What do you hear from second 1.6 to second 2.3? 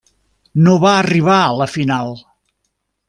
final.